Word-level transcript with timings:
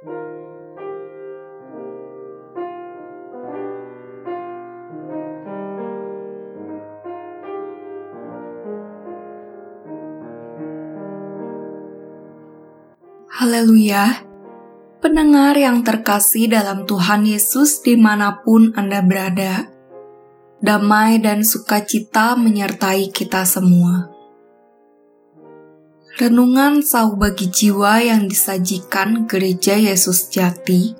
Haleluya! 0.00 0.16
Pendengar 15.04 15.60
yang 15.60 15.84
terkasih 15.84 16.48
dalam 16.48 16.88
Tuhan 16.88 17.28
Yesus 17.28 17.84
di 17.84 18.00
mana 18.00 18.40
pun 18.40 18.72
Anda 18.72 19.04
berada, 19.04 19.68
damai 20.64 21.20
dan 21.20 21.44
sukacita 21.44 22.40
menyertai 22.40 23.12
kita 23.12 23.44
semua. 23.44 24.19
Renungan 26.20 26.84
sauh 26.84 27.16
bagi 27.16 27.48
jiwa 27.48 27.96
yang 28.04 28.28
disajikan 28.28 29.24
Gereja 29.24 29.72
Yesus 29.72 30.28
Jati 30.28 30.92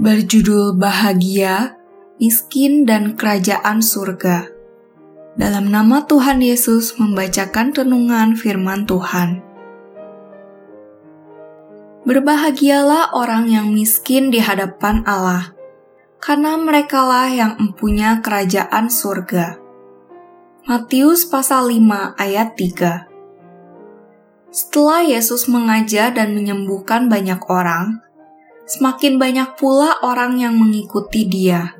berjudul 0.00 0.72
Bahagia, 0.72 1.76
Miskin 2.16 2.88
dan 2.88 3.12
Kerajaan 3.20 3.84
Surga. 3.84 4.48
Dalam 5.36 5.68
nama 5.68 6.08
Tuhan 6.08 6.40
Yesus 6.40 6.96
membacakan 6.96 7.76
renungan 7.76 8.40
firman 8.40 8.88
Tuhan. 8.88 9.44
Berbahagialah 12.08 13.12
orang 13.12 13.52
yang 13.52 13.68
miskin 13.68 14.32
di 14.32 14.40
hadapan 14.40 15.04
Allah, 15.04 15.52
karena 16.24 16.56
merekalah 16.56 17.28
yang 17.28 17.60
mempunyai 17.60 18.24
kerajaan 18.24 18.88
surga. 18.88 19.60
Matius 20.64 21.28
pasal 21.28 21.68
5 21.68 22.16
ayat 22.16 22.56
3 22.56 23.05
Setelah 24.50 25.02
Yesus 25.04 25.50
mengajar 25.50 26.14
dan 26.14 26.32
menyembuhkan 26.32 27.10
banyak 27.10 27.42
orang, 27.50 28.00
semakin 28.66 29.18
banyak 29.18 29.54
pula 29.58 29.98
orang 30.02 30.38
yang 30.38 30.54
mengikuti 30.54 31.26
dia. 31.26 31.74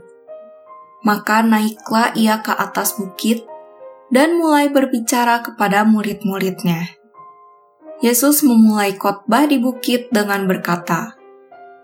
Maka 1.07 1.43
naiklah 1.47 2.15
ia 2.19 2.43
ke 2.43 2.51
atas 2.51 2.99
bukit 2.99 3.47
dan 4.11 4.39
mulai 4.39 4.71
berbicara 4.71 5.43
kepada 5.43 5.87
murid-muridnya. 5.87 6.95
Yesus 8.03 8.45
memulai 8.45 8.95
khotbah 8.95 9.49
di 9.49 9.57
bukit 9.57 10.13
dengan 10.13 10.45
berkata, 10.45 11.17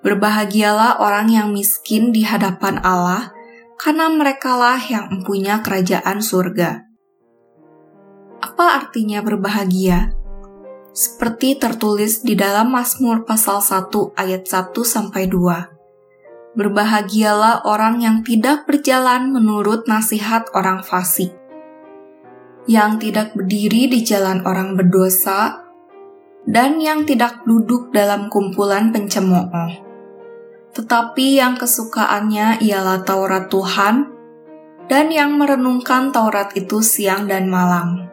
"Berbahagialah 0.04 1.00
orang 1.00 1.32
yang 1.32 1.48
miskin 1.54 2.12
di 2.12 2.26
hadapan 2.26 2.82
Allah, 2.84 3.32
karena 3.80 4.12
merekalah 4.12 4.76
yang 4.76 5.08
mempunyai 5.08 5.62
kerajaan 5.64 6.20
surga." 6.20 6.84
Apa 8.42 8.64
artinya 8.82 9.22
berbahagia? 9.22 10.21
Seperti 10.92 11.56
tertulis 11.56 12.20
di 12.20 12.36
dalam 12.36 12.76
Mazmur 12.76 13.24
pasal 13.24 13.64
1 13.64 14.12
ayat 14.12 14.44
1 14.44 14.76
sampai 14.84 15.24
2. 15.24 16.52
Berbahagialah 16.52 17.64
orang 17.64 18.04
yang 18.04 18.20
tidak 18.20 18.68
berjalan 18.68 19.32
menurut 19.32 19.88
nasihat 19.88 20.52
orang 20.52 20.84
fasik, 20.84 21.32
yang 22.68 23.00
tidak 23.00 23.32
berdiri 23.32 23.88
di 23.88 24.04
jalan 24.04 24.44
orang 24.44 24.76
berdosa, 24.76 25.64
dan 26.44 26.76
yang 26.76 27.08
tidak 27.08 27.40
duduk 27.48 27.88
dalam 27.88 28.28
kumpulan 28.28 28.92
pencemooh. 28.92 29.48
Tetapi 30.76 31.40
yang 31.40 31.56
kesukaannya 31.56 32.60
ialah 32.60 33.00
Taurat 33.00 33.48
Tuhan, 33.48 34.12
dan 34.92 35.08
yang 35.08 35.40
merenungkan 35.40 36.12
Taurat 36.12 36.52
itu 36.52 36.84
siang 36.84 37.24
dan 37.24 37.48
malam. 37.48 38.12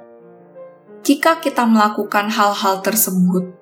Jika 0.99 1.39
kita 1.39 1.63
melakukan 1.63 2.27
hal-hal 2.27 2.83
tersebut, 2.83 3.55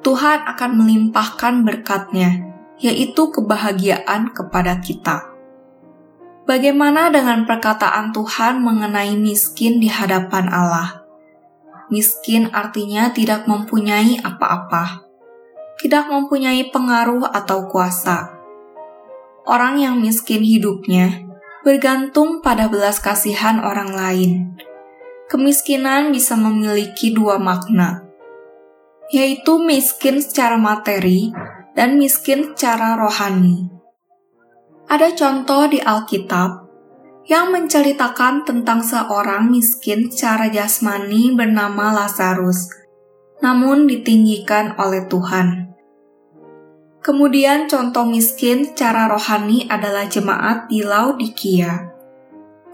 Tuhan 0.00 0.46
akan 0.48 0.70
melimpahkan 0.80 1.66
berkatnya, 1.66 2.56
yaitu 2.80 3.28
kebahagiaan 3.28 4.32
kepada 4.32 4.80
kita. 4.80 5.28
Bagaimana 6.48 7.12
dengan 7.12 7.44
perkataan 7.44 8.10
Tuhan 8.16 8.64
mengenai 8.64 9.14
miskin 9.14 9.78
di 9.78 9.86
hadapan 9.86 10.48
Allah? 10.48 11.04
Miskin 11.92 12.48
artinya 12.54 13.10
tidak 13.10 13.44
mempunyai 13.50 14.22
apa-apa, 14.22 15.04
tidak 15.82 16.06
mempunyai 16.06 16.70
pengaruh 16.70 17.28
atau 17.28 17.66
kuasa. 17.66 18.40
Orang 19.44 19.82
yang 19.82 19.98
miskin 19.98 20.46
hidupnya 20.46 21.26
bergantung 21.60 22.40
pada 22.40 22.72
belas 22.72 23.02
kasihan 23.04 23.60
orang 23.60 23.92
lain. 23.92 24.56
Kemiskinan 25.30 26.10
bisa 26.10 26.34
memiliki 26.34 27.14
dua 27.14 27.38
makna, 27.38 28.02
yaitu 29.14 29.62
miskin 29.62 30.18
secara 30.18 30.58
materi 30.58 31.30
dan 31.78 32.02
miskin 32.02 32.50
secara 32.50 32.98
rohani. 32.98 33.70
Ada 34.90 35.14
contoh 35.14 35.70
di 35.70 35.78
Alkitab 35.78 36.66
yang 37.30 37.54
menceritakan 37.54 38.42
tentang 38.42 38.82
seorang 38.82 39.54
miskin 39.54 40.10
secara 40.10 40.50
jasmani 40.50 41.30
bernama 41.30 41.94
Lazarus, 41.94 42.66
namun 43.38 43.86
ditinggikan 43.86 44.74
oleh 44.82 45.06
Tuhan. 45.06 45.70
Kemudian 47.06 47.70
contoh 47.70 48.02
miskin 48.02 48.66
secara 48.66 49.06
rohani 49.06 49.70
adalah 49.70 50.10
jemaat 50.10 50.66
di 50.66 50.82
Laodikia. 50.82 51.89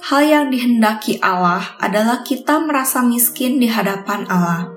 Hal 0.05 0.23
yang 0.29 0.47
dihendaki 0.53 1.17
Allah 1.25 1.77
adalah 1.81 2.21
kita 2.21 2.61
merasa 2.61 3.01
miskin 3.01 3.57
di 3.57 3.69
hadapan 3.71 4.29
Allah. 4.29 4.73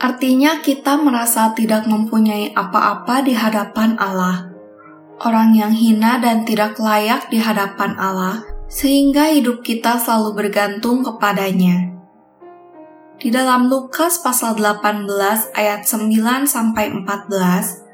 Artinya 0.00 0.62
kita 0.62 0.96
merasa 0.96 1.52
tidak 1.52 1.84
mempunyai 1.90 2.54
apa-apa 2.56 3.26
di 3.26 3.34
hadapan 3.36 3.98
Allah 4.00 4.50
orang 5.20 5.52
yang 5.52 5.72
hina 5.72 6.16
dan 6.18 6.48
tidak 6.48 6.80
layak 6.80 7.28
di 7.28 7.36
hadapan 7.36 7.94
Allah, 8.00 8.44
sehingga 8.66 9.28
hidup 9.30 9.60
kita 9.60 10.00
selalu 10.00 10.48
bergantung 10.48 11.04
kepadanya. 11.04 11.92
Di 13.20 13.28
dalam 13.28 13.68
Lukas 13.68 14.24
pasal 14.24 14.56
18 14.56 15.52
ayat 15.52 15.84
9 15.84 16.48
sampai 16.48 16.88
14 17.04 17.89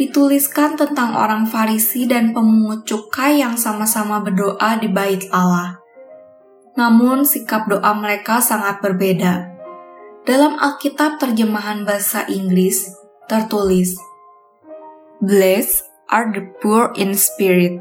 dituliskan 0.00 0.80
tentang 0.80 1.12
orang 1.12 1.44
Farisi 1.44 2.08
dan 2.08 2.32
pemungut 2.32 2.88
cukai 2.88 3.44
yang 3.44 3.60
sama-sama 3.60 4.24
berdoa 4.24 4.80
di 4.80 4.88
bait 4.88 5.28
Allah. 5.28 5.76
Namun 6.72 7.28
sikap 7.28 7.68
doa 7.68 7.92
mereka 7.92 8.40
sangat 8.40 8.80
berbeda. 8.80 9.52
Dalam 10.24 10.56
Alkitab 10.56 11.20
terjemahan 11.20 11.84
bahasa 11.84 12.24
Inggris 12.32 12.96
tertulis, 13.28 14.00
Bless 15.20 15.84
are 16.08 16.32
the 16.32 16.48
poor 16.64 16.96
in 16.96 17.12
spirit, 17.12 17.76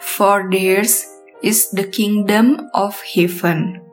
for 0.00 0.48
theirs 0.48 1.04
is 1.44 1.68
the 1.76 1.84
kingdom 1.84 2.72
of 2.72 2.96
heaven. 3.04 3.84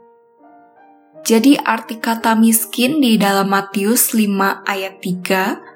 Jadi 1.27 1.59
arti 1.59 1.99
kata 1.99 2.39
miskin 2.39 3.03
di 3.03 3.19
dalam 3.19 3.51
Matius 3.51 4.15
5 4.15 4.63
ayat 4.63 5.03
3 5.03 5.66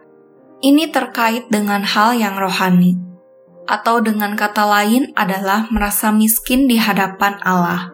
ini 0.61 0.93
terkait 0.93 1.49
dengan 1.49 1.81
hal 1.81 2.13
yang 2.13 2.37
rohani 2.37 2.93
atau 3.65 3.97
dengan 4.01 4.37
kata 4.37 4.63
lain 4.65 5.09
adalah 5.17 5.65
merasa 5.73 6.13
miskin 6.13 6.69
di 6.69 6.77
hadapan 6.77 7.41
Allah. 7.41 7.93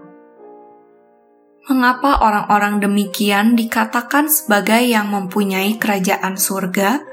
Mengapa 1.67 2.23
orang-orang 2.23 2.79
demikian 2.79 3.59
dikatakan 3.59 4.31
sebagai 4.31 4.79
yang 4.87 5.11
mempunyai 5.11 5.75
kerajaan 5.75 6.39
surga? 6.39 7.03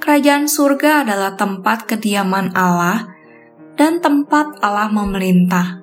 Kerajaan 0.00 0.48
surga 0.48 1.04
adalah 1.04 1.36
tempat 1.36 1.88
kediaman 1.88 2.52
Allah 2.56 3.08
dan 3.76 4.00
tempat 4.04 4.60
Allah 4.60 4.92
memerintah. 4.92 5.80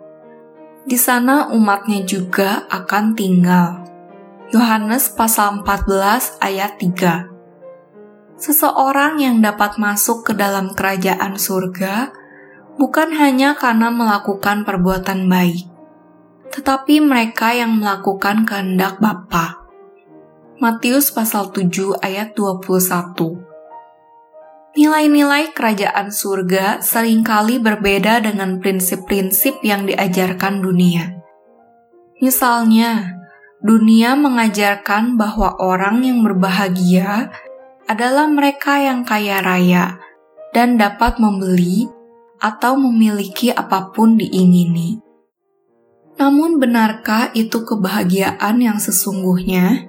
Di 0.86 0.98
sana 0.98 1.50
umatnya 1.54 2.06
juga 2.06 2.70
akan 2.70 3.18
tinggal. 3.18 3.86
Yohanes 4.54 5.12
pasal 5.12 5.66
14 5.66 6.40
ayat 6.40 6.80
3 6.80 7.37
Seseorang 8.38 9.18
yang 9.18 9.42
dapat 9.42 9.82
masuk 9.82 10.30
ke 10.30 10.34
dalam 10.38 10.78
kerajaan 10.78 11.42
surga 11.42 12.14
bukan 12.78 13.10
hanya 13.18 13.58
karena 13.58 13.90
melakukan 13.90 14.62
perbuatan 14.62 15.26
baik, 15.26 15.66
tetapi 16.54 17.02
mereka 17.02 17.58
yang 17.58 17.82
melakukan 17.82 18.46
kehendak 18.46 19.02
Bapa. 19.02 19.66
Matius 20.62 21.10
pasal 21.10 21.50
7 21.50 21.98
ayat 21.98 22.38
21 22.38 23.42
Nilai-nilai 24.78 25.58
kerajaan 25.58 26.14
surga 26.14 26.86
sering 26.86 27.26
kali 27.26 27.58
berbeda 27.58 28.22
dengan 28.22 28.62
prinsip-prinsip 28.62 29.66
yang 29.66 29.90
diajarkan 29.90 30.62
dunia. 30.62 31.18
Misalnya, 32.22 33.18
dunia 33.66 34.14
mengajarkan 34.14 35.18
bahwa 35.18 35.58
orang 35.58 36.06
yang 36.06 36.22
berbahagia 36.22 37.34
adalah 37.88 38.28
mereka 38.28 38.84
yang 38.84 39.08
kaya 39.08 39.40
raya 39.40 39.98
dan 40.52 40.76
dapat 40.76 41.18
membeli 41.24 41.88
atau 42.38 42.78
memiliki 42.78 43.50
apa 43.50 43.90
pun 43.96 44.20
diingini. 44.20 45.00
Namun, 46.18 46.58
benarkah 46.58 47.30
itu 47.38 47.62
kebahagiaan 47.62 48.58
yang 48.58 48.82
sesungguhnya? 48.82 49.86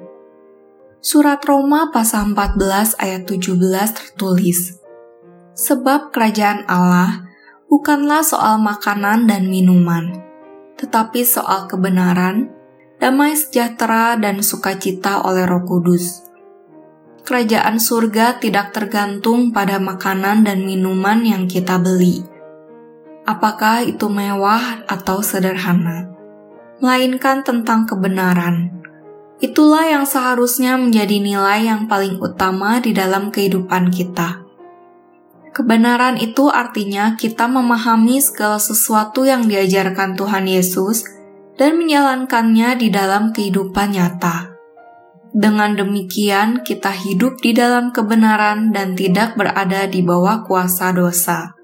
Surat 1.00 1.40
Roma 1.46 1.88
pasal 1.88 2.36
14 2.36 3.00
ayat 3.00 3.24
17 3.24 3.56
tertulis, 3.96 4.76
Sebab 5.56 6.12
kerajaan 6.12 6.68
Allah 6.68 7.26
bukanlah 7.66 8.20
soal 8.20 8.60
makanan 8.60 9.24
dan 9.24 9.48
minuman, 9.48 10.20
tetapi 10.76 11.24
soal 11.24 11.64
kebenaran, 11.64 12.52
damai 13.00 13.32
sejahtera 13.32 14.20
dan 14.20 14.44
sukacita 14.44 15.24
oleh 15.24 15.48
roh 15.48 15.64
kudus. 15.64 16.27
Kerajaan 17.28 17.76
surga 17.76 18.40
tidak 18.40 18.72
tergantung 18.72 19.52
pada 19.52 19.76
makanan 19.76 20.48
dan 20.48 20.64
minuman 20.64 21.20
yang 21.20 21.44
kita 21.44 21.76
beli. 21.76 22.24
Apakah 23.28 23.84
itu 23.84 24.08
mewah 24.08 24.88
atau 24.88 25.20
sederhana? 25.20 26.08
Melainkan 26.80 27.44
tentang 27.44 27.84
kebenaran, 27.84 28.78
Itulah 29.38 29.86
yang 29.86 30.02
seharusnya 30.02 30.74
menjadi 30.74 31.22
nilai 31.22 31.62
yang 31.62 31.86
paling 31.86 32.18
utama 32.18 32.82
di 32.82 32.90
dalam 32.90 33.30
kehidupan 33.30 33.94
kita. 33.94 34.42
Kebenaran 35.54 36.18
itu 36.18 36.50
artinya 36.50 37.14
kita 37.14 37.46
memahami 37.46 38.18
segala 38.18 38.58
sesuatu 38.58 39.22
yang 39.22 39.46
diajarkan 39.46 40.18
Tuhan 40.18 40.50
Yesus 40.50 41.06
dan 41.54 41.78
menjalankannya 41.78 42.82
di 42.82 42.88
dalam 42.90 43.30
kehidupan 43.30 43.94
nyata. 43.94 44.57
Dengan 45.38 45.78
demikian, 45.78 46.66
kita 46.66 46.90
hidup 46.90 47.38
di 47.38 47.54
dalam 47.54 47.94
kebenaran 47.94 48.74
dan 48.74 48.98
tidak 48.98 49.38
berada 49.38 49.86
di 49.86 50.02
bawah 50.02 50.42
kuasa 50.42 50.90
dosa. 50.90 51.54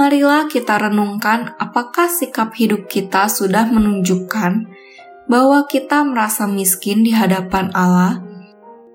Marilah 0.00 0.48
kita 0.48 0.80
renungkan 0.80 1.52
apakah 1.60 2.08
sikap 2.08 2.56
hidup 2.56 2.88
kita 2.88 3.28
sudah 3.28 3.68
menunjukkan 3.68 4.72
bahwa 5.28 5.68
kita 5.68 6.00
merasa 6.08 6.48
miskin 6.48 7.04
di 7.04 7.12
hadapan 7.12 7.68
Allah, 7.76 8.24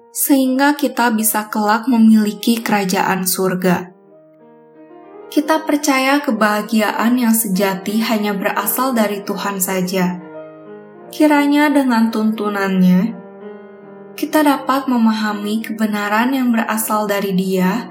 sehingga 0.09 0.73
kita 0.73 1.13
bisa 1.13 1.45
kelak 1.53 1.85
memiliki 1.85 2.65
kerajaan 2.65 3.29
surga. 3.29 3.93
Kita 5.29 5.69
percaya 5.69 6.17
kebahagiaan 6.17 7.13
yang 7.13 7.37
sejati 7.37 8.01
hanya 8.09 8.33
berasal 8.33 8.97
dari 8.97 9.21
Tuhan 9.21 9.61
saja. 9.61 10.17
Kiranya 11.13 11.69
dengan 11.69 12.09
tuntunannya, 12.09 13.20
kita 14.15 14.43
dapat 14.43 14.91
memahami 14.91 15.63
kebenaran 15.63 16.35
yang 16.35 16.51
berasal 16.51 17.07
dari 17.07 17.31
Dia 17.31 17.87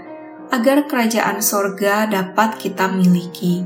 agar 0.50 0.84
kerajaan 0.90 1.40
sorga 1.40 2.10
dapat 2.10 2.58
kita 2.58 2.90
miliki. 2.90 3.64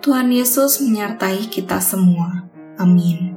Tuhan 0.00 0.32
Yesus 0.32 0.80
menyertai 0.80 1.50
kita 1.52 1.76
semua. 1.82 2.48
Amin. 2.80 3.29